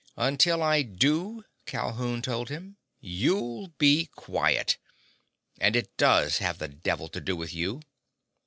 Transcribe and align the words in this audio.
"Until 0.17 0.63
I 0.63 0.81
do," 0.81 1.45
Calhoun 1.67 2.23
told 2.23 2.49
him, 2.49 2.77
"you'll 3.01 3.67
be 3.77 4.07
quiet. 4.15 4.79
And 5.59 5.75
it 5.75 5.95
does 5.95 6.39
have 6.39 6.57
the 6.57 6.67
devil 6.67 7.07
to 7.09 7.21
do 7.21 7.35
with 7.35 7.53
you. 7.53 7.83